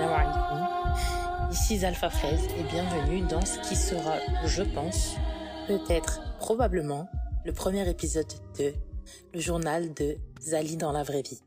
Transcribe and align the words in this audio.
salam 0.00 0.14
alaikum. 0.14 1.52
Ici 1.52 1.84
Alpha 1.84 2.08
Fraise 2.08 2.46
et 2.58 2.62
bienvenue 2.64 3.20
dans 3.28 3.44
ce 3.44 3.58
qui 3.68 3.76
sera, 3.76 4.18
je 4.46 4.62
pense, 4.62 5.16
peut-être, 5.66 6.36
probablement, 6.38 7.08
le 7.44 7.52
premier 7.52 7.88
épisode 7.88 8.32
de 8.58 8.72
le 9.34 9.40
journal 9.40 9.92
de 9.92 10.16
Zali 10.40 10.76
dans 10.76 10.92
la 10.92 11.02
vraie 11.02 11.22
vie. 11.22 11.40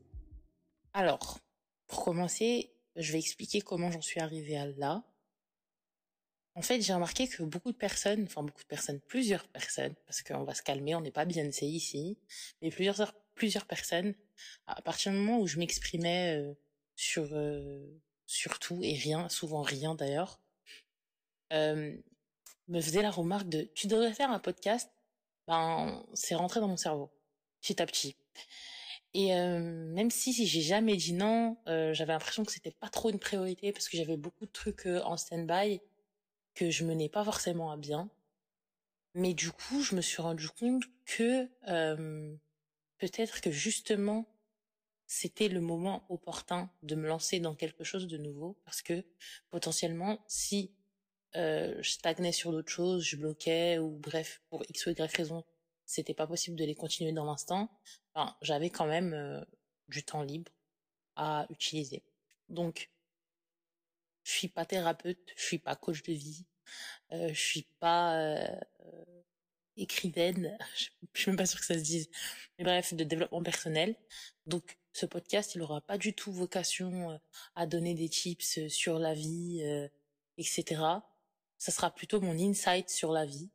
Alors, 0.94 1.40
pour 1.88 2.04
commencer, 2.04 2.72
je 2.96 3.14
vais 3.14 3.20
expliquer 3.20 3.62
comment 3.62 3.90
j'en 3.90 4.02
suis 4.02 4.20
arrivée 4.20 4.58
à 4.58 4.68
là. 4.68 5.04
En 6.56 6.62
fait, 6.62 6.82
j'ai 6.82 6.94
remarqué 6.94 7.28
que 7.28 7.42
beaucoup 7.42 7.72
de 7.72 7.78
personnes, 7.78 8.26
enfin 8.26 8.44
beaucoup 8.44 8.62
de 8.62 8.68
personnes, 8.68 9.00
plusieurs 9.08 9.48
personnes, 9.48 9.96
parce 10.06 10.22
qu'on 10.22 10.44
va 10.44 10.54
se 10.54 10.62
calmer, 10.62 10.94
on 10.94 11.02
n'est 11.02 11.12
pas 11.12 11.26
bien 11.26 11.44
Beyoncé 11.44 11.66
ici, 11.66 12.20
mais 12.62 12.70
plusieurs, 12.70 13.16
plusieurs 13.34 13.66
personnes, 13.66 14.14
à 14.68 14.80
partir 14.84 15.12
du 15.12 15.18
moment 15.18 15.40
où 15.40 15.48
je 15.48 15.58
m'exprimais 15.58 16.38
euh, 16.40 16.54
sur, 16.96 17.28
euh, 17.32 18.00
sur 18.34 18.60
tout 18.60 18.80
et 18.82 18.94
rien, 18.94 19.30
souvent 19.30 19.62
rien 19.62 19.96
d'ailleurs, 19.96 20.40
euh, 21.54 21.96
me 22.68 22.82
faisaient 22.82 23.04
la 23.04 23.12
remarque 23.12 23.48
de 23.48 23.62
tu 23.76 23.88
devrais 23.88 24.14
faire 24.14 24.32
un 24.32 24.40
podcast, 24.40 24.90
ben 25.48 26.04
c'est 26.14 26.36
rentré 26.36 26.60
dans 26.60 26.68
mon 26.68 26.78
cerveau, 26.78 27.12
petit 27.62 27.82
à 27.82 27.86
petit. 27.86 28.16
Et 29.14 29.36
euh, 29.36 29.60
même 29.60 30.10
si, 30.10 30.34
j'ai 30.34 30.62
jamais 30.62 30.96
dit 30.96 31.14
non, 31.14 31.58
euh, 31.68 31.94
j'avais 31.94 32.14
l'impression 32.14 32.44
que 32.44 32.52
c'était 32.52 32.72
pas 32.72 32.90
trop 32.90 33.12
une 33.12 33.20
priorité 33.20 33.72
parce 33.72 33.88
que 33.88 33.98
j'avais 33.98 34.18
beaucoup 34.18 34.48
de 34.48 34.52
trucs 34.52 34.88
en 34.88 35.16
stand-by 35.18 35.80
que 36.56 36.72
je 36.72 36.84
menais 36.84 37.10
pas 37.10 37.24
forcément 37.24 37.72
à 37.72 37.78
bien. 37.78 38.10
Mais 39.14 39.36
du 39.36 39.52
coup, 39.52 39.84
je 39.84 39.96
me 39.96 40.02
suis 40.02 40.24
rendu 40.24 40.50
compte 40.50 40.86
que 41.06 41.46
peut-être 42.98 43.42
que 43.42 43.52
justement 43.52 44.26
c'était 45.06 45.50
le 45.50 45.62
moment 45.62 46.06
opportun 46.10 46.72
de 46.82 46.96
me 46.96 47.08
lancer 47.08 47.40
dans 47.40 47.56
quelque 47.56 47.84
chose 47.84 48.08
de 48.08 48.18
nouveau 48.18 48.58
parce 48.66 48.82
que 48.82 49.04
potentiellement 49.50 50.24
si 50.28 50.72
je 51.36 51.82
stagnais 51.82 52.32
sur 52.32 52.52
d'autres 52.52 52.72
choses, 52.72 53.04
je 53.04 53.18
bloquais 53.18 53.80
ou 53.80 53.98
bref 53.98 54.42
pour 54.50 54.64
x 54.70 54.86
ou 54.86 54.92
y 54.92 55.16
raison, 55.16 55.44
c'était 55.86 56.14
pas 56.14 56.28
possible 56.28 56.56
de 56.58 56.66
les 56.66 56.76
continuer 56.76 57.12
dans 57.12 57.26
l'instant, 57.26 57.70
enfin, 58.14 58.36
j'avais 58.42 58.70
quand 58.70 58.88
même 58.88 59.14
euh, 59.14 59.42
du 59.88 60.04
temps 60.04 60.24
libre 60.24 60.52
à 61.16 61.46
utiliser. 61.50 62.04
Donc, 62.50 62.90
je 64.24 64.32
suis 64.32 64.48
pas 64.48 64.66
thérapeute, 64.66 65.34
je 65.36 65.44
suis 65.44 65.60
pas 65.60 65.76
coach 65.76 66.04
de 66.04 66.14
vie, 66.14 66.46
euh, 67.12 67.30
je 67.30 67.42
suis 67.42 67.68
pas 67.80 68.18
euh, 68.18 68.48
écrivaine, 69.78 70.58
je, 70.76 70.88
je 71.14 71.22
suis 71.22 71.32
même 71.32 71.38
pas 71.38 71.46
sûre 71.46 71.60
que 71.60 71.66
ça 71.66 71.76
se 71.76 71.84
dise, 71.84 72.10
mais 72.58 72.66
bref, 72.66 72.94
de 72.94 73.04
développement 73.04 73.44
personnel. 73.44 73.96
Donc, 74.46 74.78
ce 74.94 75.06
podcast, 75.06 75.56
il 75.56 75.62
aura 75.62 75.82
pas 75.82 75.98
du 75.98 76.14
tout 76.14 76.32
vocation 76.32 77.12
euh, 77.12 77.18
à 77.56 77.66
donner 77.66 77.96
des 77.96 78.10
tips 78.10 78.68
sur 78.68 79.00
la 79.00 79.14
vie, 79.14 79.62
euh, 79.64 79.88
etc. 80.38 80.82
Ça 81.58 81.72
sera 81.72 81.92
plutôt 81.92 82.22
mon 82.22 82.38
insight 82.38 82.90
sur 82.90 83.12
la 83.12 83.26
vie, 83.26 83.50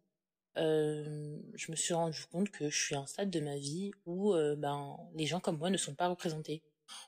euh, 0.59 1.39
je 1.55 1.71
me 1.71 1.77
suis 1.77 1.95
rendu 1.95 2.19
compte 2.33 2.51
que 2.51 2.69
je 2.69 2.85
suis 2.85 2.95
à 2.95 3.01
un 3.01 3.07
stade 3.07 3.31
de 3.31 3.41
ma 3.41 3.57
vie 3.57 3.93
où 4.07 4.35
euh, 4.35 4.57
ben 4.57 4.97
les 5.15 5.27
gens 5.27 5.41
comme 5.41 5.59
moi 5.59 5.71
ne 5.71 5.77
sont 5.77 5.95
pas 5.95 6.09
représentés. 6.09 6.63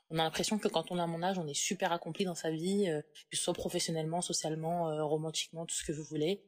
On 0.09 0.19
a 0.19 0.23
l'impression 0.23 0.59
que 0.59 0.67
quand 0.67 0.91
on 0.91 0.99
a 0.99 1.07
mon 1.07 1.23
âge, 1.23 1.37
on 1.37 1.47
est 1.47 1.53
super 1.55 1.91
accompli 1.91 2.23
dans 2.23 2.35
sa 2.35 2.51
vie, 2.51 2.87
euh, 2.87 3.01
que 3.29 3.37
ce 3.37 3.43
soit 3.43 3.53
professionnellement, 3.53 4.21
socialement, 4.21 4.89
euh, 4.89 5.03
romantiquement, 5.03 5.65
tout 5.65 5.75
ce 5.75 5.83
que 5.83 5.91
vous 5.91 6.03
voulez, 6.03 6.43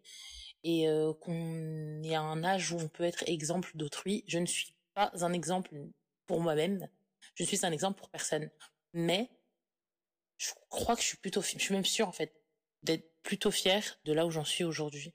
et 0.64 0.88
qu'on 1.22 2.04
est 2.04 2.16
à 2.16 2.22
un 2.22 2.44
âge 2.44 2.72
où 2.72 2.78
on 2.78 2.88
peut 2.88 3.04
être 3.04 3.24
exemple 3.28 3.72
d'autrui. 3.76 4.24
Je 4.28 4.40
ne 4.40 4.46
suis 4.46 4.74
pas 4.94 5.12
un 5.22 5.34
exemple 5.34 5.76
pour 6.26 6.40
moi-même, 6.40 6.88
je 7.36 7.44
suis 7.44 7.66
un 7.66 7.72
exemple 7.72 8.00
pour 8.00 8.10
personne. 8.10 8.50
Mais 8.94 9.30
je 10.38 10.52
crois 10.70 10.96
que 10.96 11.02
je 11.02 11.08
suis 11.08 11.18
plutôt, 11.18 11.42
je 11.42 11.58
suis 11.58 11.74
même 11.74 11.86
sûre 11.86 12.08
en 12.08 12.12
fait 12.12 12.34
d'être 12.84 13.10
plutôt 13.24 13.52
fière 13.52 14.00
de 14.06 14.14
là 14.14 14.26
où 14.26 14.32
j'en 14.32 14.44
suis 14.44 14.64
aujourd'hui. 14.64 15.14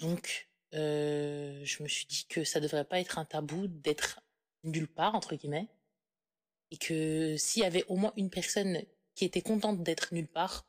Donc, 0.00 0.48
euh, 0.74 1.64
je 1.64 1.82
me 1.82 1.88
suis 1.88 2.06
dit 2.06 2.26
que 2.28 2.44
ça 2.44 2.60
devrait 2.60 2.84
pas 2.84 3.00
être 3.00 3.18
un 3.18 3.24
tabou 3.24 3.66
d'être 3.68 4.20
nulle 4.64 4.88
part, 4.88 5.14
entre 5.14 5.34
guillemets. 5.34 5.68
Et 6.70 6.76
que 6.76 7.36
s'il 7.36 7.62
y 7.62 7.66
avait 7.66 7.84
au 7.88 7.96
moins 7.96 8.12
une 8.16 8.30
personne 8.30 8.82
qui 9.14 9.24
était 9.24 9.42
contente 9.42 9.82
d'être 9.82 10.14
nulle 10.14 10.28
part, 10.28 10.66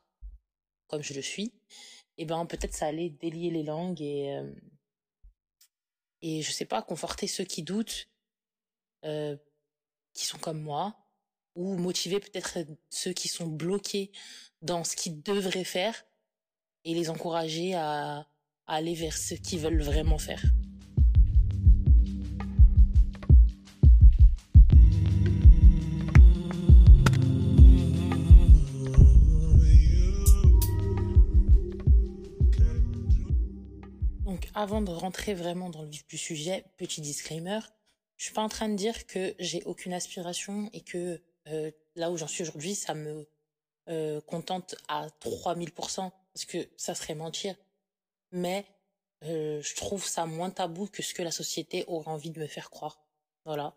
comme 0.88 1.02
je 1.02 1.14
le 1.14 1.22
suis, 1.22 1.52
eh 2.18 2.24
ben 2.24 2.46
peut-être 2.46 2.74
ça 2.74 2.86
allait 2.86 3.10
délier 3.10 3.50
les 3.50 3.62
langues 3.62 4.00
et 4.00 4.34
euh, 4.36 4.52
et 6.22 6.42
je 6.42 6.52
sais 6.52 6.64
pas 6.64 6.82
conforter 6.82 7.26
ceux 7.26 7.44
qui 7.44 7.62
doutent, 7.62 8.08
euh, 9.04 9.36
qui 10.14 10.24
sont 10.24 10.38
comme 10.38 10.60
moi, 10.60 10.96
ou 11.56 11.76
motiver 11.76 12.20
peut-être 12.20 12.58
ceux 12.90 13.12
qui 13.12 13.28
sont 13.28 13.48
bloqués 13.48 14.12
dans 14.60 14.84
ce 14.84 14.94
qu'ils 14.94 15.22
devraient 15.22 15.64
faire 15.64 16.04
et 16.84 16.94
les 16.94 17.10
encourager 17.10 17.74
à 17.74 18.28
aller 18.66 18.94
vers 18.94 19.16
ce 19.16 19.34
qu'ils 19.34 19.58
veulent 19.58 19.82
vraiment 19.82 20.18
faire. 20.18 20.42
Avant 34.54 34.82
de 34.82 34.90
rentrer 34.90 35.34
vraiment 35.34 35.70
dans 35.70 35.82
le 35.82 35.88
vif 35.88 36.06
du 36.06 36.18
sujet, 36.18 36.64
petit 36.76 37.00
disclaimer, 37.00 37.60
je 38.16 38.24
suis 38.24 38.34
pas 38.34 38.42
en 38.42 38.48
train 38.48 38.68
de 38.68 38.76
dire 38.76 39.06
que 39.06 39.34
j'ai 39.38 39.62
aucune 39.64 39.92
aspiration 39.92 40.70
et 40.72 40.80
que 40.82 41.20
euh, 41.48 41.70
là 41.96 42.10
où 42.10 42.16
j'en 42.16 42.28
suis 42.28 42.42
aujourd'hui, 42.42 42.74
ça 42.74 42.94
me 42.94 43.26
euh, 43.88 44.20
contente 44.22 44.76
à 44.88 45.08
3000%, 45.20 46.10
parce 46.32 46.44
que 46.46 46.68
ça 46.76 46.94
serait 46.94 47.14
mentir 47.14 47.56
mais 48.32 48.66
euh, 49.24 49.62
je 49.62 49.76
trouve 49.76 50.04
ça 50.04 50.26
moins 50.26 50.50
tabou 50.50 50.88
que 50.88 51.02
ce 51.02 51.14
que 51.14 51.22
la 51.22 51.30
société 51.30 51.84
aurait 51.86 52.10
envie 52.10 52.30
de 52.30 52.40
me 52.40 52.46
faire 52.46 52.70
croire. 52.70 53.04
Voilà. 53.44 53.74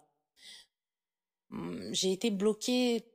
Hum, 1.52 1.94
j'ai 1.94 2.12
été 2.12 2.31
bloquée 2.31 3.06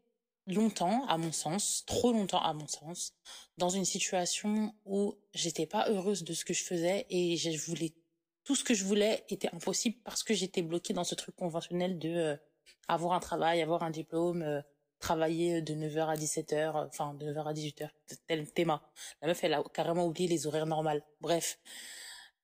longtemps, 0.47 1.07
à 1.07 1.19
mon 1.19 1.33
sens, 1.33 1.85
trop 1.87 2.13
longtemps 2.13 2.43
à 2.43 2.53
mon 2.53 2.67
sens, 2.67 3.15
dans 3.57 3.69
une 3.69 3.85
situation 3.85 4.75
où 4.85 5.15
j'étais 5.35 5.67
pas 5.67 5.89
heureuse 5.89 6.25
de 6.25 6.33
ce 6.33 6.45
que 6.45 6.55
je 6.55 6.65
faisais 6.65 7.07
et 7.11 7.37
je 7.37 7.51
voulais 7.67 7.95
tout 8.45 8.57
ce 8.57 8.65
que 8.65 8.75
je 8.75 8.85
voulais 8.85 9.25
était 9.29 9.55
impossible 9.55 9.97
parce 10.03 10.23
que 10.23 10.35
j'étais 10.35 10.63
bloquée 10.63 10.93
dans 10.93 11.05
ce 11.05 11.15
truc 11.15 11.37
conventionnel 11.37 11.99
de 11.99 12.09
euh, 12.09 12.37
avoir 12.89 13.13
un 13.13 13.21
travail, 13.21 13.63
avoir 13.63 13.83
un 13.83 13.91
diplôme, 13.91 14.43
euh, 14.43 14.61
travailler 14.99 15.63
de 15.63 15.75
9h 15.75 16.09
à 16.09 16.17
17h, 16.17 16.87
enfin 16.89 17.15
de 17.15 17.27
9h 17.27 17.47
à 17.47 17.53
18h, 17.53 17.89
tel 18.27 18.51
thème. 18.53 18.79
La 19.23 19.29
meuf, 19.29 19.43
elle 19.45 19.55
a 19.55 19.63
carrément 19.73 20.07
oublié 20.07 20.29
les 20.29 20.47
horaires 20.47 20.67
normales. 20.67 21.03
Bref. 21.21 21.59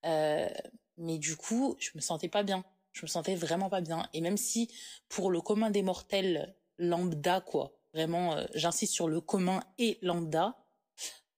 Euh, 0.05 0.49
mais 0.97 1.19
du 1.19 1.37
coup, 1.37 1.77
je 1.79 1.91
me 1.95 2.01
sentais 2.01 2.29
pas 2.29 2.43
bien. 2.43 2.65
Je 2.93 3.03
me 3.03 3.09
sentais 3.09 3.35
vraiment 3.35 3.69
pas 3.69 3.81
bien. 3.81 4.09
Et 4.15 4.21
même 4.21 4.39
si 4.39 4.71
pour 5.09 5.31
le 5.31 5.41
commun 5.41 5.71
des 5.71 5.83
mortels 5.83 6.57
lambda, 6.79 7.41
quoi, 7.41 7.76
vraiment, 7.97 8.37
euh, 8.37 8.45
j'insiste 8.55 8.93
sur 8.93 9.09
le 9.09 9.23
commun 9.23 9.63
et 9.79 9.99
lambda, 10.03 10.55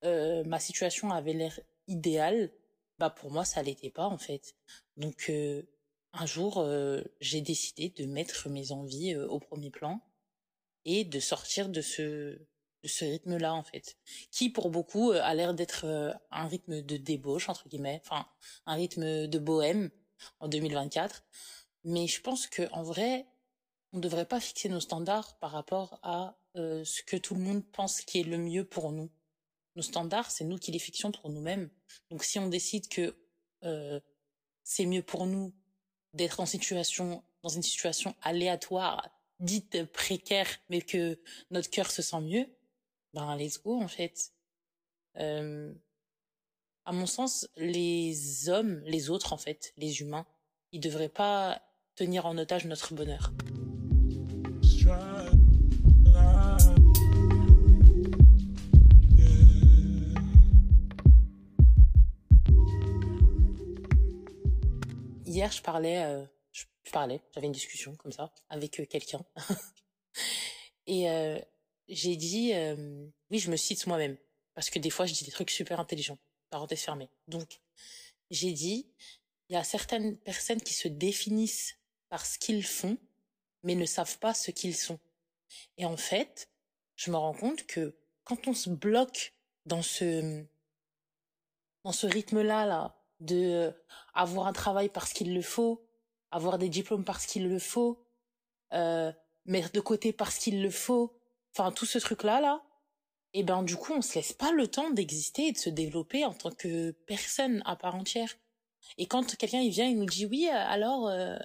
euh, 0.04 0.42
ma 0.44 0.58
situation 0.58 1.12
avait 1.12 1.32
l'air 1.32 1.60
idéale, 1.86 2.50
bah 2.98 3.10
pour 3.10 3.30
moi, 3.30 3.44
ça 3.44 3.62
l'était 3.62 3.90
pas 3.90 4.06
en 4.06 4.18
fait. 4.18 4.56
Donc 4.96 5.26
euh, 5.30 5.62
un 6.12 6.26
jour, 6.26 6.66
j'ai 7.20 7.40
décidé 7.42 7.90
de 7.90 8.06
mettre 8.06 8.48
mes 8.48 8.72
envies 8.72 9.14
au 9.14 9.38
premier 9.38 9.70
plan 9.70 10.00
et 10.84 11.04
de 11.04 11.20
sortir 11.20 11.68
de 11.68 11.80
ce 11.80 12.40
de 12.84 12.88
ce 12.88 13.04
rythme-là 13.04 13.54
en 13.54 13.62
fait, 13.62 13.96
qui 14.30 14.50
pour 14.50 14.70
beaucoup 14.70 15.10
a 15.10 15.34
l'air 15.34 15.52
d'être 15.52 15.84
un 16.30 16.48
rythme 16.48 16.80
de 16.80 16.96
débauche 16.96 17.48
entre 17.48 17.68
guillemets, 17.68 18.00
enfin 18.04 18.26
un 18.66 18.74
rythme 18.74 19.26
de 19.26 19.38
bohème 19.38 19.90
en 20.40 20.48
2024. 20.48 21.22
Mais 21.84 22.06
je 22.06 22.20
pense 22.20 22.46
que 22.46 22.62
en 22.72 22.82
vrai, 22.82 23.26
on 23.92 23.98
ne 23.98 24.02
devrait 24.02 24.26
pas 24.26 24.40
fixer 24.40 24.68
nos 24.68 24.80
standards 24.80 25.38
par 25.38 25.52
rapport 25.52 25.98
à 26.02 26.37
euh, 26.56 26.84
ce 26.84 27.02
que 27.02 27.16
tout 27.16 27.34
le 27.34 27.40
monde 27.40 27.64
pense 27.72 28.00
qui 28.00 28.20
est 28.20 28.24
le 28.24 28.38
mieux 28.38 28.64
pour 28.64 28.92
nous. 28.92 29.10
Nos 29.76 29.82
standards, 29.82 30.30
c'est 30.30 30.44
nous 30.44 30.58
qui 30.58 30.72
les 30.72 30.78
fixons 30.78 31.12
pour 31.12 31.30
nous-mêmes. 31.30 31.70
Donc 32.10 32.24
si 32.24 32.38
on 32.38 32.48
décide 32.48 32.88
que 32.88 33.16
euh, 33.64 34.00
c'est 34.64 34.86
mieux 34.86 35.02
pour 35.02 35.26
nous 35.26 35.52
d'être 36.14 36.40
en 36.40 36.46
situation 36.46 37.22
dans 37.42 37.48
une 37.48 37.62
situation 37.62 38.14
aléatoire 38.22 39.08
dite 39.40 39.84
précaire, 39.92 40.48
mais 40.68 40.82
que 40.82 41.20
notre 41.50 41.70
cœur 41.70 41.90
se 41.90 42.02
sent 42.02 42.20
mieux, 42.20 42.46
ben 43.14 43.36
let's 43.36 43.62
go 43.62 43.80
en 43.80 43.88
fait. 43.88 44.32
Euh, 45.16 45.72
à 46.84 46.92
mon 46.92 47.06
sens, 47.06 47.48
les 47.56 48.48
hommes, 48.48 48.80
les 48.84 49.10
autres 49.10 49.32
en 49.32 49.38
fait, 49.38 49.72
les 49.76 50.00
humains, 50.00 50.26
ils 50.72 50.80
devraient 50.80 51.08
pas 51.08 51.62
tenir 51.94 52.26
en 52.26 52.36
otage 52.38 52.64
notre 52.64 52.94
bonheur. 52.94 53.32
Hier, 65.38 65.52
je 65.52 65.62
parlais, 65.62 66.02
euh, 66.02 66.24
je, 66.50 66.64
parlais, 66.90 67.20
j'avais 67.32 67.46
une 67.46 67.52
discussion 67.52 67.94
comme 67.94 68.10
ça 68.10 68.32
avec 68.48 68.80
euh, 68.80 68.86
quelqu'un, 68.86 69.24
et 70.88 71.08
euh, 71.08 71.38
j'ai 71.86 72.16
dit, 72.16 72.52
oui, 73.30 73.38
je 73.38 73.48
me 73.48 73.56
cite 73.56 73.86
moi-même. 73.86 74.16
Parce 74.54 74.68
que 74.68 74.80
des 74.80 74.90
fois, 74.90 75.06
je 75.06 75.14
dis 75.14 75.22
des 75.22 75.30
trucs 75.30 75.50
super 75.50 75.78
intelligents. 75.78 76.18
Parenthèse 76.50 76.80
fermée. 76.80 77.08
Donc, 77.28 77.60
j'ai 78.32 78.50
dit, 78.50 78.90
il 79.48 79.52
y 79.52 79.56
a 79.56 79.62
certaines 79.62 80.18
personnes 80.18 80.60
qui 80.60 80.74
se 80.74 80.88
définissent 80.88 81.78
par 82.08 82.26
ce 82.26 82.36
qu'ils 82.40 82.66
font, 82.66 82.98
mais 83.62 83.76
ne 83.76 83.86
savent 83.86 84.18
pas 84.18 84.34
ce 84.34 84.50
qu'ils 84.50 84.74
sont. 84.74 84.98
Et 85.76 85.84
en 85.84 85.96
fait, 85.96 86.50
je 86.96 87.12
me 87.12 87.16
rends 87.16 87.32
compte 87.32 87.64
que 87.64 87.96
quand 88.24 88.48
on 88.48 88.54
se 88.54 88.70
bloque 88.70 89.34
dans 89.66 89.82
ce, 89.82 90.44
dans 91.84 91.92
ce 91.92 92.08
rythme-là, 92.08 92.66
là, 92.66 92.97
de 93.20 93.36
euh, 93.36 93.70
avoir 94.14 94.46
un 94.46 94.52
travail 94.52 94.88
parce 94.88 95.12
qu'il 95.12 95.34
le 95.34 95.42
faut, 95.42 95.84
avoir 96.30 96.58
des 96.58 96.68
diplômes 96.68 97.04
parce 97.04 97.26
qu'il 97.26 97.48
le 97.48 97.58
faut, 97.58 98.04
euh, 98.72 99.12
mettre 99.46 99.72
de 99.72 99.80
côté 99.80 100.12
parce 100.12 100.36
qu'il 100.38 100.62
le 100.62 100.70
faut, 100.70 101.18
enfin 101.54 101.72
tout 101.72 101.86
ce 101.86 101.98
truc-là, 101.98 102.40
là, 102.40 102.62
et 103.34 103.42
ben 103.42 103.62
du 103.62 103.76
coup 103.76 103.92
on 103.92 104.02
se 104.02 104.14
laisse 104.14 104.32
pas 104.32 104.52
le 104.52 104.68
temps 104.68 104.90
d'exister 104.90 105.48
et 105.48 105.52
de 105.52 105.58
se 105.58 105.70
développer 105.70 106.24
en 106.24 106.32
tant 106.32 106.50
que 106.50 106.92
personne 107.06 107.62
à 107.66 107.76
part 107.76 107.94
entière. 107.94 108.34
Et 108.96 109.06
quand 109.06 109.36
quelqu'un 109.36 109.60
il 109.60 109.70
vient, 109.70 109.86
il 109.86 109.98
nous 109.98 110.06
dit 110.06 110.26
oui, 110.26 110.48
euh, 110.50 110.56
alors 110.56 111.08
euh, 111.08 111.36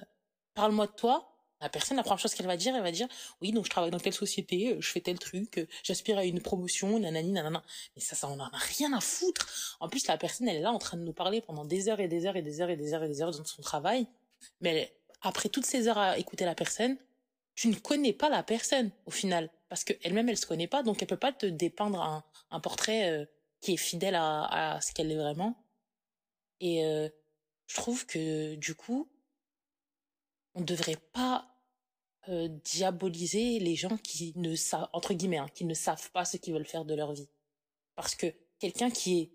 parle-moi 0.54 0.86
de 0.86 0.92
toi. 0.92 1.33
La 1.64 1.70
personne, 1.70 1.96
la 1.96 2.02
première 2.02 2.18
chose 2.18 2.34
qu'elle 2.34 2.46
va 2.46 2.58
dire, 2.58 2.76
elle 2.76 2.82
va 2.82 2.92
dire 2.92 3.08
oui, 3.40 3.50
donc 3.50 3.64
je 3.64 3.70
travaille 3.70 3.90
dans 3.90 3.98
telle 3.98 4.12
société, 4.12 4.74
euh, 4.74 4.80
je 4.80 4.90
fais 4.90 5.00
tel 5.00 5.18
truc, 5.18 5.66
j'aspire 5.82 6.18
à 6.18 6.24
une 6.26 6.42
promotion, 6.42 6.98
nanani, 6.98 7.32
nanana. 7.32 7.62
Mais 7.96 8.02
ça, 8.02 8.14
ça, 8.14 8.28
on 8.28 8.38
en 8.38 8.48
a 8.48 8.58
rien 8.58 8.92
à 8.92 9.00
foutre. 9.00 9.78
En 9.80 9.88
plus, 9.88 10.06
la 10.06 10.18
personne, 10.18 10.46
elle 10.46 10.56
est 10.56 10.60
là 10.60 10.72
en 10.72 10.78
train 10.78 10.98
de 10.98 11.02
nous 11.02 11.14
parler 11.14 11.40
pendant 11.40 11.64
des 11.64 11.88
heures 11.88 12.00
et 12.00 12.08
des 12.08 12.26
heures 12.26 12.36
et 12.36 12.42
des 12.42 12.60
heures 12.60 12.68
et 12.68 12.76
des 12.76 12.92
heures 12.92 13.02
et 13.02 13.08
des 13.08 13.22
heures 13.22 13.30
dans 13.30 13.44
son 13.44 13.62
travail. 13.62 14.06
Mais 14.60 14.94
après 15.22 15.48
toutes 15.48 15.64
ces 15.64 15.88
heures 15.88 15.96
à 15.96 16.18
écouter 16.18 16.44
la 16.44 16.54
personne, 16.54 16.98
tu 17.54 17.68
ne 17.68 17.74
connais 17.74 18.12
pas 18.12 18.28
la 18.28 18.42
personne 18.42 18.90
au 19.06 19.10
final 19.10 19.50
parce 19.68 19.84
qu'elle-même 19.84 20.28
elle 20.28 20.36
se 20.36 20.46
connaît 20.46 20.66
pas 20.66 20.82
donc 20.82 21.00
elle 21.00 21.08
peut 21.08 21.16
pas 21.16 21.32
te 21.32 21.46
dépeindre 21.46 22.24
un, 22.50 22.60
portrait 22.60 23.10
euh, 23.10 23.24
qui 23.60 23.74
est 23.74 23.78
fidèle 23.78 24.16
à, 24.16 24.78
ce 24.82 24.92
qu'elle 24.92 25.10
est 25.10 25.16
vraiment 25.16 25.56
et 26.60 26.84
euh, 26.84 27.08
je 27.66 27.76
trouve 27.76 28.06
que 28.06 28.56
du 28.56 28.74
coup 28.74 29.08
on 30.54 30.60
ne 30.60 30.64
devrait 30.64 31.00
pas 31.12 31.53
euh, 32.28 32.48
diaboliser 32.64 33.58
les 33.58 33.76
gens 33.76 33.96
qui 33.98 34.32
ne 34.36 34.54
savent 34.56 34.88
entre 34.92 35.14
guillemets 35.14 35.38
hein, 35.38 35.48
qui 35.54 35.64
ne 35.64 35.74
savent 35.74 36.10
pas 36.12 36.24
ce 36.24 36.36
qu'ils 36.36 36.54
veulent 36.54 36.66
faire 36.66 36.84
de 36.84 36.94
leur 36.94 37.12
vie 37.12 37.28
parce 37.94 38.14
que 38.14 38.26
quelqu'un 38.58 38.90
qui 38.90 39.20
est 39.20 39.30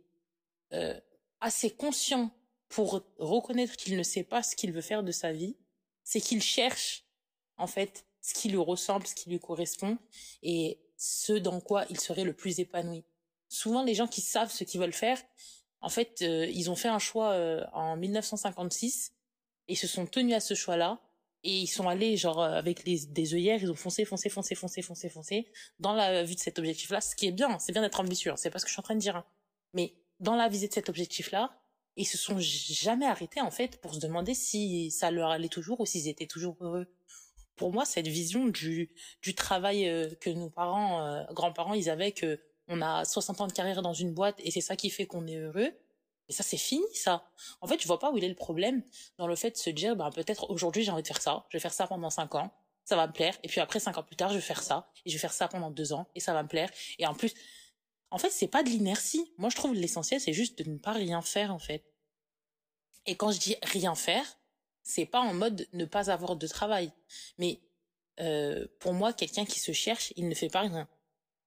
euh, 0.74 1.00
assez 1.40 1.72
conscient 1.72 2.32
pour 2.68 3.04
reconnaître 3.18 3.76
qu'il 3.76 3.98
ne 3.98 4.04
sait 4.04 4.24
pas 4.24 4.44
ce 4.44 4.56
qu'il 4.56 4.72
veut 4.72 4.82
faire 4.82 5.04
de 5.04 5.12
sa 5.12 5.32
vie 5.32 5.56
c'est 6.04 6.22
qu'il 6.22 6.42
cherche 6.42 7.06
en 7.58 7.68
fait 7.68 8.06
ce 8.22 8.34
qui 8.34 8.50
lui 8.50 8.58
ressemble, 8.58 9.08
ce 9.08 9.16
qui 9.16 9.30
lui 9.30 9.40
correspond 9.40 9.98
et 10.44 10.80
ce 10.98 11.34
dans 11.34 11.60
quoi 11.62 11.86
il 11.90 12.00
serait 12.00 12.24
le 12.24 12.34
plus 12.34 12.60
épanoui. 12.60 13.04
Souvent, 13.48 13.84
les 13.84 13.96
gens 13.96 14.08
qui 14.08 14.22
savent 14.22 14.52
ce 14.52 14.64
qu'ils 14.64 14.80
veulent 14.80 14.94
faire, 14.94 15.20
en 15.82 15.90
fait, 15.90 16.22
euh, 16.22 16.46
ils 16.48 16.70
ont 16.70 16.76
fait 16.76 16.90
un 16.90 17.00
choix 17.00 17.32
euh, 17.32 17.66
en 17.74 17.96
1956 17.96 19.14
et 19.68 19.76
se 19.76 19.88
sont 19.88 20.06
tenus 20.06 20.36
à 20.36 20.40
ce 20.40 20.54
choix-là 20.54 21.00
et 21.44 21.60
ils 21.60 21.68
sont 21.68 21.88
allés 21.88 22.18
genre 22.18 22.42
euh, 22.42 22.54
avec 22.54 22.86
les, 22.86 23.06
des 23.08 23.34
œillères, 23.34 23.62
ils 23.62 23.72
ont 23.72 23.76
foncé, 23.76 24.06
foncé, 24.06 24.30
foncé, 24.30 24.56
foncé, 24.56 24.82
foncé, 24.82 25.10
foncé 25.10 25.52
dans 25.80 25.94
la 25.94 26.24
vue 26.24 26.36
de 26.36 26.40
cet 26.40 26.60
objectif-là, 26.60 27.02
ce 27.02 27.16
qui 27.16 27.28
est 27.28 27.32
bien, 27.32 27.60
c'est 27.60 27.72
bien 27.72 27.82
d'être 27.82 28.00
ambitieux, 28.00 28.32
hein, 28.32 28.38
c'est 28.38 28.50
pas 28.50 28.60
ce 28.60 28.66
que 28.66 28.70
je 28.70 28.74
suis 28.74 28.82
en 28.82 28.84
train 28.84 28.96
de 28.96 29.00
dire. 29.00 29.16
Hein. 29.16 29.26
Mais 29.74 29.94
dans 30.20 30.36
la 30.36 30.50
visée 30.50 30.68
de 30.68 30.74
cet 30.74 30.90
objectif-là, 30.90 31.52
ils 31.96 32.06
se 32.06 32.18
sont 32.18 32.38
jamais 32.40 33.06
arrêtés 33.06 33.42
en 33.42 33.52
fait 33.52 33.82
pour 33.82 33.94
se 33.94 34.00
demander 34.00 34.34
si 34.34 34.92
ça 34.92 35.12
leur 35.12 35.30
allait 35.30 35.50
toujours 35.50 35.80
ou 35.82 35.86
s'ils 35.86 36.08
étaient 36.08 36.28
toujours 36.28 36.56
heureux 36.62 36.88
pour 37.60 37.74
moi, 37.74 37.86
cette 37.86 38.08
vision 38.08 38.48
du, 38.48 38.90
du 39.22 39.36
travail 39.36 39.88
euh, 39.88 40.10
que 40.22 40.30
nos 40.30 40.50
parents, 40.50 41.06
euh, 41.06 41.24
grands-parents, 41.34 41.74
ils 41.74 41.90
avaient, 41.90 42.14
que 42.14 42.40
on 42.70 42.82
a 42.82 43.04
60 43.04 43.42
ans 43.42 43.48
de 43.48 43.52
carrière 43.52 43.82
dans 43.82 43.94
une 43.94 44.14
boîte 44.14 44.40
et 44.44 44.50
c'est 44.50 44.62
ça 44.62 44.76
qui 44.76 44.90
fait 44.90 45.06
qu'on 45.06 45.28
est 45.28 45.36
heureux. 45.36 45.72
Et 46.30 46.34
ça, 46.34 46.44
c'est 46.44 46.58
fini, 46.58 46.86
ça. 46.94 47.30
En 47.62 47.68
fait, 47.68 47.82
je 47.82 47.88
vois 47.88 48.00
pas 48.00 48.12
où 48.12 48.18
il 48.18 48.24
est 48.24 48.30
le 48.30 48.36
problème 48.36 48.84
dans 49.18 49.28
le 49.28 49.36
fait 49.36 49.52
de 49.52 49.58
se 49.58 49.70
dire, 49.70 49.96
ben, 49.96 50.12
peut-être 50.12 50.50
aujourd'hui, 50.50 50.84
j'ai 50.84 50.92
envie 50.92 51.02
de 51.02 51.08
faire 51.08 51.22
ça. 51.22 51.46
Je 51.50 51.58
vais 51.58 51.62
faire 51.62 51.74
ça 51.74 51.88
pendant 51.88 52.10
5 52.10 52.36
ans. 52.36 52.52
Ça 52.86 52.96
va 52.96 53.08
me 53.08 53.14
plaire. 53.14 53.38
Et 53.44 53.48
puis 53.48 53.60
après, 53.60 53.80
5 53.80 53.98
ans 53.98 54.04
plus 54.04 54.16
tard, 54.16 54.30
je 54.30 54.36
vais 54.36 54.42
faire 54.42 54.64
ça. 54.64 54.92
Et 55.06 55.10
je 55.10 55.16
vais 55.16 55.20
faire 55.20 55.34
ça 55.34 55.48
pendant 55.48 55.72
2 55.72 55.94
ans. 55.94 56.08
Et 56.16 56.20
ça 56.20 56.34
va 56.34 56.44
me 56.44 56.48
plaire. 56.48 56.70
Et 57.00 57.06
en 57.06 57.14
plus, 57.14 57.34
en 58.12 58.18
fait, 58.18 58.30
c'est 58.30 58.48
pas 58.48 58.64
de 58.64 58.70
l'inertie. 58.70 59.32
Moi, 59.38 59.50
je 59.50 59.56
trouve 59.56 59.74
l'essentiel, 59.74 60.22
c'est 60.22 60.34
juste 60.34 60.58
de 60.64 60.70
ne 60.70 60.78
pas 60.78 60.94
rien 60.94 61.22
faire, 61.22 61.54
en 61.54 61.60
fait. 61.60 61.84
Et 63.06 63.16
quand 63.16 63.32
je 63.32 63.40
dis 63.40 63.56
rien 63.64 63.96
faire, 63.96 64.26
c'est 64.84 65.06
pas 65.06 65.20
en 65.20 65.34
mode 65.34 65.68
ne 65.74 65.86
pas 65.86 66.12
avoir 66.12 66.36
de 66.36 66.48
travail. 66.48 66.92
Mais 67.38 67.60
euh, 68.20 68.68
pour 68.80 68.94
moi, 68.94 69.14
quelqu'un 69.14 69.46
qui 69.46 69.60
se 69.60 69.72
cherche, 69.72 70.14
il 70.16 70.28
ne 70.28 70.36
fait 70.36 70.50
pas 70.50 70.62
rien. 70.62 70.88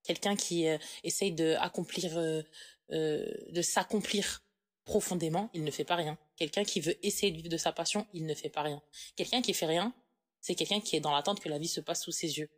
Quelqu'un 0.04 0.36
qui 0.36 0.68
euh, 0.68 0.78
essaye 1.04 1.32
de 1.32 1.54
accomplir, 1.60 2.16
euh, 2.18 2.42
euh, 2.90 3.26
de 3.50 3.62
s'accomplir 3.62 4.42
profondément, 4.84 5.50
il 5.54 5.64
ne 5.64 5.70
fait 5.70 5.84
pas 5.84 5.96
rien. 5.96 6.18
Quelqu'un 6.36 6.64
qui 6.64 6.80
veut 6.80 6.96
essayer 7.06 7.30
de 7.30 7.36
vivre 7.36 7.48
de 7.48 7.56
sa 7.56 7.72
passion, 7.72 8.06
il 8.12 8.26
ne 8.26 8.34
fait 8.34 8.48
pas 8.48 8.62
rien. 8.62 8.82
Quelqu'un 9.16 9.42
qui 9.42 9.54
fait 9.54 9.66
rien, 9.66 9.94
c'est 10.40 10.54
quelqu'un 10.54 10.80
qui 10.80 10.96
est 10.96 11.00
dans 11.00 11.12
l'attente 11.12 11.40
que 11.40 11.48
la 11.48 11.58
vie 11.58 11.68
se 11.68 11.80
passe 11.80 12.02
sous 12.02 12.12
ses 12.12 12.38
yeux. 12.38 12.50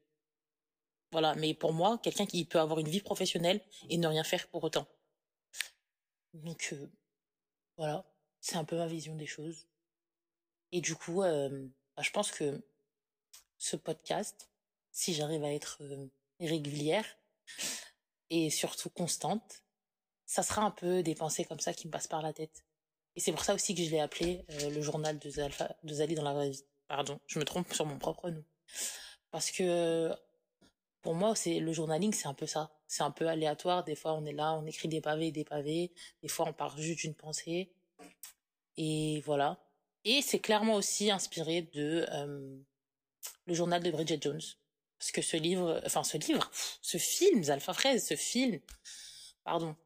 Voilà. 1.12 1.34
Mais 1.34 1.54
pour 1.54 1.72
moi, 1.72 1.98
quelqu'un 1.98 2.26
qui 2.26 2.44
peut 2.44 2.58
avoir 2.58 2.78
une 2.80 2.88
vie 2.88 3.00
professionnelle 3.00 3.60
et 3.88 3.98
ne 3.98 4.06
rien 4.08 4.24
faire 4.24 4.48
pour 4.48 4.64
autant. 4.64 4.86
Donc 6.32 6.70
euh, 6.72 6.90
voilà, 7.76 8.04
c'est 8.40 8.56
un 8.56 8.64
peu 8.64 8.76
ma 8.76 8.86
vision 8.86 9.14
des 9.14 9.26
choses. 9.26 9.68
Et 10.72 10.80
du 10.80 10.96
coup, 10.96 11.22
euh, 11.22 11.68
bah, 11.96 12.02
je 12.02 12.10
pense 12.10 12.32
que 12.32 12.60
ce 13.58 13.76
podcast, 13.76 14.50
si 14.90 15.14
j'arrive 15.14 15.44
à 15.44 15.52
être 15.52 15.78
euh, 15.82 16.08
régulière 16.40 17.06
et 18.30 18.50
surtout 18.50 18.90
constante, 18.90 19.63
ça 20.34 20.42
sera 20.42 20.62
un 20.62 20.72
peu 20.72 21.04
des 21.04 21.14
pensées 21.14 21.44
comme 21.44 21.60
ça 21.60 21.72
qui 21.72 21.86
me 21.86 21.92
passent 21.92 22.08
par 22.08 22.20
la 22.20 22.32
tête. 22.32 22.64
Et 23.14 23.20
c'est 23.20 23.31
pour 23.31 23.44
ça 23.44 23.54
aussi 23.54 23.72
que 23.76 23.84
je 23.84 23.90
l'ai 23.90 24.00
appelé 24.00 24.44
euh, 24.50 24.70
le 24.70 24.82
journal 24.82 25.16
de, 25.16 25.31
Zalfa, 25.31 25.76
de 25.84 25.94
Zali 25.94 26.16
dans 26.16 26.25
la 26.25 26.32
vraie 26.32 26.50
vie. 26.50 26.64
Pardon, 26.88 27.20
je 27.28 27.38
me 27.38 27.44
trompe 27.44 27.72
sur 27.72 27.86
mon 27.86 27.98
propre 27.98 28.31
nom. 28.31 28.42
Parce 29.31 29.52
que 29.52 30.10
pour 31.02 31.14
moi, 31.14 31.36
c'est 31.36 31.60
le 31.60 31.72
journaling, 31.72 32.12
c'est 32.12 32.26
un 32.26 32.34
peu 32.34 32.48
ça. 32.48 32.72
C'est 32.88 33.04
un 33.04 33.12
peu 33.12 33.28
aléatoire. 33.28 33.84
Des 33.84 33.94
fois, 33.94 34.14
on 34.14 34.25
est 34.26 34.32
là, 34.32 34.55
on 34.55 34.67
écrit 34.67 34.88
des 34.88 35.00
pavés 35.00 35.29
et 35.29 35.32
des 35.32 35.44
pavés. 35.44 35.93
Des 36.20 36.29
fois, 36.29 36.48
on 36.48 36.53
part 36.53 36.76
juste 36.79 37.03
d'une 37.03 37.14
pensée. 37.14 37.72
Et 38.76 39.22
voilà. 39.24 39.64
Et 40.05 40.20
c'est 40.20 40.41
clairement 40.41 40.74
aussi 40.74 41.12
inspiré 41.12 41.62
de 41.62 42.06
euh, 42.10 42.58
le 43.46 43.55
journal 43.55 43.84
de 43.84 43.91
Bridget 43.93 44.19
Jones. 44.20 44.43
Parce 44.98 45.12
que 45.12 45.22
ce 45.22 45.36
livre, 45.36 45.81
enfin 45.86 46.03
ce 46.03 46.17
livre, 46.17 46.50
ce 46.82 46.98
film, 46.98 47.48
Alpha 47.48 47.72
Fraise, 47.72 48.05
ce 48.05 48.17
film, 48.17 48.58
pardon, 49.44 49.76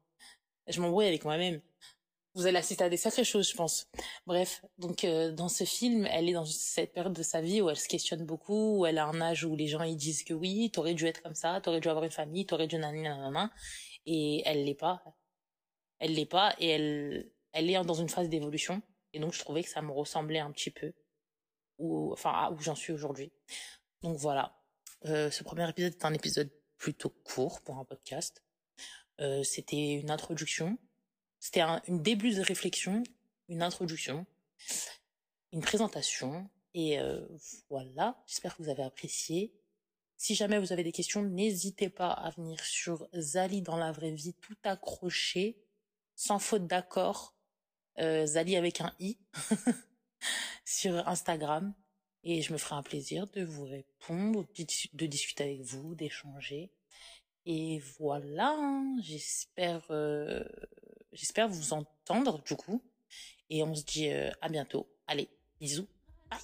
je 0.69 0.81
m'embrouille 0.81 1.07
avec 1.07 1.25
moi-même. 1.25 1.61
Vous 2.35 2.45
allez 2.45 2.57
assister 2.57 2.83
à 2.83 2.89
des 2.89 2.97
sacrées 2.97 3.23
choses, 3.23 3.49
je 3.49 3.55
pense. 3.55 3.87
Bref, 4.25 4.63
donc 4.77 5.03
euh, 5.03 5.31
dans 5.31 5.49
ce 5.49 5.63
film, 5.63 6.05
elle 6.05 6.29
est 6.29 6.33
dans 6.33 6.45
cette 6.45 6.93
période 6.93 7.13
de 7.13 7.23
sa 7.23 7.41
vie 7.41 7.61
où 7.61 7.69
elle 7.69 7.77
se 7.77 7.87
questionne 7.87 8.25
beaucoup, 8.25 8.79
où 8.79 8.85
elle 8.85 8.99
a 8.99 9.05
un 9.05 9.19
âge 9.19 9.43
où 9.43 9.55
les 9.55 9.67
gens 9.67 9.81
ils 9.81 9.97
disent 9.97 10.23
que 10.23 10.33
oui, 10.33 10.69
t'aurais 10.71 10.93
dû 10.93 11.05
être 11.05 11.21
comme 11.21 11.33
ça, 11.33 11.59
t'aurais 11.61 11.79
dû 11.79 11.89
avoir 11.89 12.05
une 12.05 12.11
famille, 12.11 12.45
t'aurais 12.45 12.67
dû 12.67 12.77
nanana, 12.77 13.51
et 14.05 14.43
elle 14.45 14.63
l'est 14.63 14.75
pas. 14.75 15.03
Elle 15.99 16.13
l'est 16.13 16.25
pas, 16.25 16.55
et 16.59 16.69
elle, 16.69 17.31
elle 17.51 17.69
est 17.69 17.83
dans 17.83 17.95
une 17.95 18.09
phase 18.09 18.29
d'évolution 18.29 18.81
et 19.13 19.19
donc, 19.19 19.33
je 19.33 19.39
trouvais 19.39 19.63
que 19.63 19.69
ça 19.69 19.81
me 19.81 19.91
ressemblait 19.91 20.39
un 20.39 20.51
petit 20.51 20.71
peu, 20.71 20.93
ou 21.77 22.11
enfin, 22.13 22.51
où 22.51 22.59
j'en 22.59 22.75
suis 22.75 22.93
aujourd'hui. 22.93 23.31
Donc 24.01 24.17
voilà. 24.17 24.55
Euh, 25.05 25.31
ce 25.31 25.43
premier 25.43 25.67
épisode 25.69 25.93
est 25.93 26.05
un 26.05 26.13
épisode 26.13 26.51
plutôt 26.77 27.09
court 27.09 27.61
pour 27.61 27.77
un 27.77 27.85
podcast. 27.85 28.43
Euh, 29.19 29.43
c'était 29.43 29.93
une 29.93 30.11
introduction. 30.11 30.77
C'était 31.39 31.61
un 31.61 31.81
une 31.87 32.01
début 32.01 32.33
de 32.33 32.41
réflexion, 32.41 33.03
une 33.47 33.61
introduction, 33.61 34.25
une 35.51 35.61
présentation. 35.61 36.49
Et 36.73 36.99
euh, 36.99 37.25
voilà, 37.69 38.21
j'espère 38.27 38.55
que 38.55 38.63
vous 38.63 38.69
avez 38.69 38.83
apprécié. 38.83 39.53
Si 40.17 40.35
jamais 40.35 40.59
vous 40.59 40.73
avez 40.73 40.83
des 40.83 40.91
questions, 40.91 41.23
n'hésitez 41.23 41.89
pas 41.89 42.11
à 42.11 42.29
venir 42.31 42.63
sur 42.63 43.07
Zali 43.13 43.61
dans 43.61 43.77
la 43.77 43.91
vraie 43.91 44.11
vie, 44.11 44.33
tout 44.33 44.57
accroché, 44.63 45.57
sans 46.15 46.39
faute 46.39 46.67
d'accord, 46.67 47.35
euh, 47.99 48.25
Zali 48.25 48.55
avec 48.57 48.81
un 48.81 48.93
i 48.99 49.17
sur 50.65 51.07
Instagram 51.07 51.73
et 52.23 52.41
je 52.41 52.51
me 52.51 52.57
ferai 52.57 52.75
un 52.75 52.83
plaisir 52.83 53.27
de 53.27 53.43
vous 53.43 53.65
répondre, 53.65 54.45
de 54.93 55.05
discuter 55.05 55.43
avec 55.43 55.61
vous, 55.61 55.95
d'échanger. 55.95 56.71
Et 57.51 57.81
voilà, 57.97 58.55
j'espère 59.01 59.81
euh, 59.89 60.43
j'espère 61.11 61.49
vous 61.49 61.73
entendre 61.73 62.43
du 62.43 62.55
coup 62.55 62.83
et 63.49 63.63
on 63.63 63.73
se 63.73 63.83
dit 63.83 64.11
euh, 64.11 64.29
à 64.39 64.49
bientôt. 64.49 64.87
Allez, 65.07 65.27
bisous. 65.59 65.87
Bye. 66.29 66.39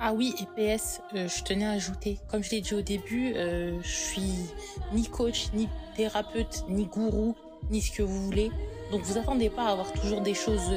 Ah 0.00 0.14
oui, 0.14 0.34
et 0.40 0.46
PS, 0.56 1.02
euh, 1.14 1.28
je 1.28 1.44
tenais 1.44 1.66
à 1.66 1.72
ajouter, 1.72 2.20
comme 2.30 2.42
je 2.42 2.52
l'ai 2.52 2.62
dit 2.62 2.72
au 2.72 2.80
début, 2.80 3.34
je 3.34 3.86
suis 3.86 4.46
ni 4.94 5.06
coach, 5.10 5.52
ni 5.52 5.68
thérapeute, 5.94 6.64
ni 6.70 6.86
gourou, 6.86 7.36
ni 7.68 7.82
ce 7.82 7.92
que 7.94 8.02
vous 8.02 8.24
voulez. 8.24 8.50
Donc 8.92 9.02
vous 9.02 9.18
attendez 9.18 9.50
pas 9.50 9.66
à 9.66 9.72
avoir 9.72 9.92
toujours 9.92 10.22
des 10.22 10.32
choses 10.32 10.72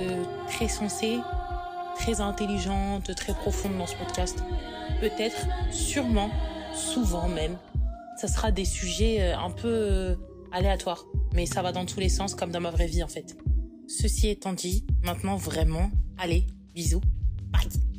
très 0.49 0.67
sensées, 0.67 1.19
très 1.95 2.19
intelligentes, 2.19 3.15
très 3.15 3.33
profondes 3.33 3.77
dans 3.77 3.87
ce 3.87 3.95
podcast. 3.95 4.43
Peut-être, 4.99 5.47
sûrement, 5.71 6.29
souvent 6.75 7.27
même, 7.27 7.57
ça 8.17 8.27
sera 8.27 8.51
des 8.51 8.65
sujets 8.65 9.21
euh, 9.21 9.37
un 9.37 9.51
peu 9.51 9.67
euh, 9.67 10.15
aléatoires. 10.51 11.05
Mais 11.33 11.45
ça 11.45 11.61
va 11.61 11.71
dans 11.71 11.85
tous 11.85 11.99
les 11.99 12.09
sens, 12.09 12.35
comme 12.35 12.51
dans 12.51 12.61
ma 12.61 12.71
vraie 12.71 12.87
vie, 12.87 13.03
en 13.03 13.07
fait. 13.07 13.37
Ceci 13.87 14.29
étant 14.29 14.53
dit, 14.53 14.85
maintenant, 15.03 15.35
vraiment, 15.35 15.89
allez, 16.17 16.47
bisous. 16.73 17.01
Bye 17.51 17.94